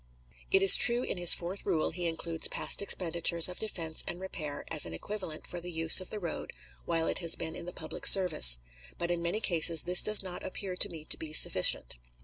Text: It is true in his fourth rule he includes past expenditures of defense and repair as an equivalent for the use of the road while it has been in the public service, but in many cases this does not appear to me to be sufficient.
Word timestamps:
It 0.49 0.63
is 0.63 0.75
true 0.77 1.03
in 1.03 1.17
his 1.19 1.35
fourth 1.35 1.63
rule 1.63 1.91
he 1.91 2.07
includes 2.07 2.47
past 2.47 2.81
expenditures 2.81 3.47
of 3.47 3.59
defense 3.59 4.03
and 4.07 4.19
repair 4.19 4.65
as 4.71 4.83
an 4.87 4.95
equivalent 4.95 5.45
for 5.45 5.61
the 5.61 5.71
use 5.71 6.01
of 6.01 6.09
the 6.09 6.19
road 6.19 6.53
while 6.85 7.05
it 7.05 7.19
has 7.19 7.35
been 7.35 7.55
in 7.55 7.67
the 7.67 7.71
public 7.71 8.07
service, 8.07 8.57
but 8.97 9.11
in 9.11 9.21
many 9.21 9.39
cases 9.39 9.83
this 9.83 10.01
does 10.01 10.23
not 10.23 10.43
appear 10.43 10.75
to 10.75 10.89
me 10.89 11.05
to 11.05 11.17
be 11.17 11.33
sufficient. 11.33 11.99